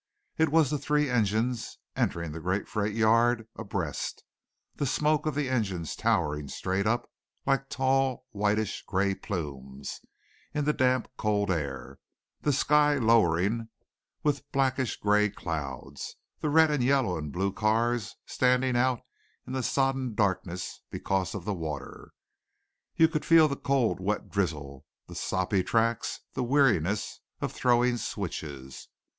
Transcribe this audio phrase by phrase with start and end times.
[0.39, 4.23] It was the three engines entering the great freight yard abreast,
[4.73, 7.07] the smoke of the engines towering straight up
[7.45, 10.01] like tall whitish grey plumes,
[10.55, 11.99] in the damp, cold air,
[12.41, 13.69] the sky lowering
[14.23, 19.01] with blackish grey clouds, the red and yellow and blue cars standing out
[19.45, 22.11] in the sodden darkness because of the water.
[22.95, 28.87] You could feel the cold, wet drizzle, the soppy tracks, the weariness of "throwing switches."